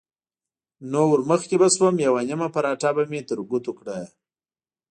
[0.91, 3.97] نو ورمخکې به شوم، یوه نیمه پراټه به مې تر ګوتو کړه.